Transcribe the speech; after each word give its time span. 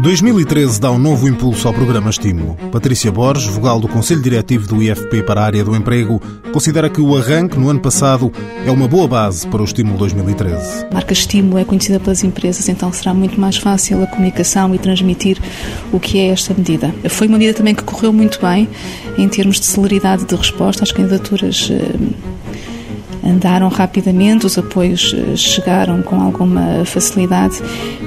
2013 0.00 0.80
dá 0.80 0.92
um 0.92 0.98
novo 0.98 1.26
impulso 1.26 1.66
ao 1.66 1.74
programa 1.74 2.08
Estímulo. 2.08 2.54
Patrícia 2.70 3.10
Borges, 3.10 3.48
vogal 3.48 3.80
do 3.80 3.88
Conselho 3.88 4.22
Diretivo 4.22 4.68
do 4.68 4.80
IFP 4.80 5.24
para 5.24 5.40
a 5.40 5.44
área 5.44 5.64
do 5.64 5.74
emprego, 5.74 6.22
considera 6.52 6.88
que 6.88 7.00
o 7.00 7.16
arranque 7.16 7.58
no 7.58 7.68
ano 7.68 7.80
passado 7.80 8.32
é 8.64 8.70
uma 8.70 8.86
boa 8.86 9.08
base 9.08 9.44
para 9.48 9.60
o 9.60 9.64
Estímulo 9.64 9.98
2013. 9.98 10.86
A 10.88 10.94
marca 10.94 11.12
Estímulo 11.12 11.58
é 11.58 11.64
conhecida 11.64 11.98
pelas 11.98 12.22
empresas, 12.22 12.68
então 12.68 12.92
será 12.92 13.12
muito 13.12 13.40
mais 13.40 13.56
fácil 13.56 14.00
a 14.00 14.06
comunicação 14.06 14.72
e 14.72 14.78
transmitir 14.78 15.36
o 15.92 15.98
que 15.98 16.20
é 16.20 16.28
esta 16.28 16.54
medida. 16.54 16.94
Foi 17.08 17.26
uma 17.26 17.36
medida 17.36 17.58
também 17.58 17.74
que 17.74 17.82
correu 17.82 18.12
muito 18.12 18.40
bem 18.40 18.68
em 19.18 19.28
termos 19.28 19.58
de 19.58 19.66
celeridade 19.66 20.24
de 20.24 20.34
resposta 20.36 20.84
às 20.84 20.92
candidaturas 20.92 21.72
eh, 21.72 22.28
andaram 23.24 23.68
rapidamente, 23.68 24.46
os 24.46 24.58
apoios 24.58 25.14
eh, 25.16 25.36
chegaram 25.36 26.02
com 26.02 26.20
alguma 26.20 26.84
facilidade 26.84 27.60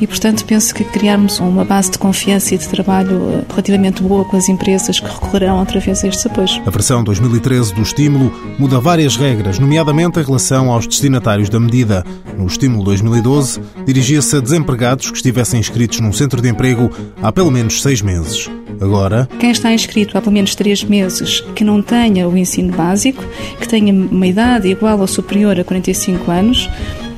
e, 0.00 0.06
portanto, 0.06 0.44
penso 0.44 0.74
que 0.74 0.84
criarmos 0.84 1.38
uma 1.40 1.64
base 1.64 1.90
de 1.90 1.98
confiança 1.98 2.54
e 2.54 2.58
de 2.58 2.68
trabalho 2.68 3.30
eh, 3.30 3.44
relativamente 3.48 4.02
boa 4.02 4.24
com 4.24 4.36
as 4.36 4.48
empresas 4.48 5.00
que 5.00 5.06
recorrerão 5.06 5.58
outra 5.58 5.80
vez 5.80 6.04
a 6.04 6.08
estes 6.08 6.26
apoios. 6.26 6.60
A 6.66 6.70
versão 6.70 7.02
2013 7.02 7.74
do 7.74 7.82
estímulo 7.82 8.32
muda 8.58 8.80
várias 8.80 9.16
regras, 9.16 9.58
nomeadamente 9.58 10.18
em 10.18 10.22
relação 10.22 10.70
aos 10.70 10.86
destinatários 10.86 11.48
da 11.48 11.60
medida. 11.60 12.04
No 12.36 12.46
estímulo 12.46 12.84
2012, 12.84 13.60
dirigia-se 13.84 14.36
a 14.36 14.40
desempregados 14.40 15.10
que 15.10 15.16
estivessem 15.16 15.60
inscritos 15.60 16.00
num 16.00 16.12
centro 16.12 16.40
de 16.42 16.48
emprego 16.48 16.90
há 17.22 17.32
pelo 17.32 17.50
menos 17.50 17.82
seis 17.82 18.02
meses. 18.02 18.48
Agora, 18.80 19.28
quem 19.38 19.50
está 19.50 19.72
inscrito 19.72 20.16
há 20.16 20.20
pelo 20.20 20.32
menos 20.32 20.54
três 20.54 20.82
meses 20.84 21.40
que 21.54 21.64
não 21.64 21.82
tenha 21.82 22.28
o 22.28 22.36
ensino 22.36 22.76
básico, 22.76 23.24
que 23.60 23.68
tenha 23.68 23.92
uma 23.92 24.26
idade 24.26 24.68
igual 24.68 24.98
ou 25.00 25.06
superior 25.06 25.58
a 25.58 25.64
45 25.64 26.30
anos, 26.30 26.68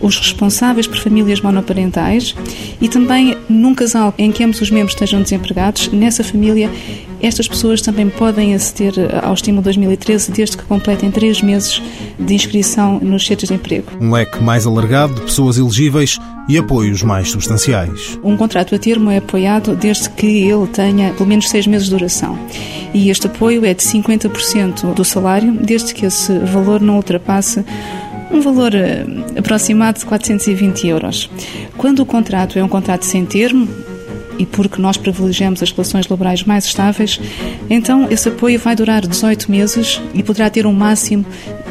os 0.00 0.18
responsáveis 0.18 0.86
por 0.86 0.98
famílias 0.98 1.40
monoparentais 1.40 2.34
e 2.80 2.88
também 2.88 3.36
num 3.48 3.74
casal 3.74 4.14
em 4.18 4.30
que 4.30 4.44
ambos 4.44 4.60
os 4.60 4.70
membros 4.70 4.94
estejam 4.94 5.22
desempregados, 5.22 5.88
nessa 5.88 6.22
família 6.22 6.70
estas 7.20 7.48
pessoas 7.48 7.80
também 7.80 8.08
podem 8.08 8.54
aceder 8.54 8.94
ao 9.24 9.34
estímulo 9.34 9.62
2013 9.62 10.30
desde 10.30 10.56
que 10.56 10.62
completem 10.64 11.10
três 11.10 11.42
meses 11.42 11.82
de 12.18 12.34
inscrição 12.34 13.00
nos 13.00 13.26
centros 13.26 13.48
de 13.48 13.54
emprego. 13.54 13.90
Um 14.00 14.12
leque 14.12 14.40
mais 14.42 14.66
alargado 14.66 15.14
de 15.14 15.22
pessoas 15.22 15.58
elegíveis 15.58 16.18
e 16.48 16.56
apoios 16.56 17.02
mais 17.02 17.30
substanciais. 17.30 18.18
Um 18.22 18.36
contrato 18.36 18.74
a 18.74 18.78
termo 18.78 19.10
é 19.10 19.18
apoiado 19.18 19.74
desde 19.74 20.08
que 20.10 20.26
ele 20.26 20.66
tenha 20.68 21.12
pelo 21.12 21.28
menos 21.28 21.48
seis 21.48 21.66
meses 21.66 21.88
de 21.88 21.94
duração. 21.94 22.38
E 22.94 23.10
este 23.10 23.26
apoio 23.26 23.64
é 23.64 23.74
de 23.74 23.82
50% 23.82 24.94
do 24.94 25.04
salário, 25.04 25.52
desde 25.52 25.92
que 25.92 26.06
esse 26.06 26.38
valor 26.38 26.80
não 26.80 26.96
ultrapasse 26.96 27.64
um 28.30 28.40
valor 28.40 28.74
eh, 28.74 29.04
aproximado 29.36 29.98
de 29.98 30.06
420 30.06 30.86
euros. 30.86 31.30
Quando 31.76 32.00
o 32.00 32.06
contrato 32.06 32.58
é 32.58 32.64
um 32.64 32.68
contrato 32.68 33.04
sem 33.04 33.24
termo, 33.24 33.68
e 34.38 34.46
porque 34.46 34.80
nós 34.80 34.96
privilegiamos 34.96 35.62
as 35.62 35.72
relações 35.72 36.06
laborais 36.08 36.44
mais 36.44 36.64
estáveis, 36.64 37.20
então 37.68 38.06
esse 38.10 38.28
apoio 38.28 38.58
vai 38.58 38.76
durar 38.76 39.06
18 39.06 39.50
meses 39.50 40.00
e 40.14 40.22
poderá 40.22 40.48
ter 40.48 40.64
um 40.66 40.72
máximo 40.72 41.26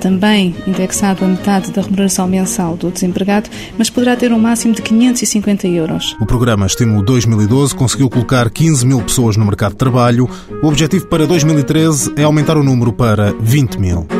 também 0.00 0.54
indexado 0.66 1.24
a 1.24 1.28
metade 1.28 1.70
da 1.70 1.82
remuneração 1.82 2.26
mensal 2.26 2.76
do 2.76 2.90
desempregado, 2.90 3.50
mas 3.76 3.90
poderá 3.90 4.16
ter 4.16 4.32
um 4.32 4.38
máximo 4.38 4.74
de 4.74 4.82
550 4.82 5.68
euros. 5.68 6.16
O 6.20 6.26
programa 6.26 6.66
Estímulo 6.66 7.02
2012 7.02 7.74
conseguiu 7.74 8.08
colocar 8.08 8.48
15 8.50 8.86
mil 8.86 9.02
pessoas 9.02 9.36
no 9.36 9.44
mercado 9.44 9.72
de 9.72 9.78
trabalho. 9.78 10.28
O 10.62 10.68
objetivo 10.68 11.06
para 11.06 11.26
2013 11.26 12.14
é 12.16 12.24
aumentar 12.24 12.56
o 12.56 12.62
número 12.62 12.92
para 12.92 13.32
20 13.40 13.78
mil. 13.78 14.19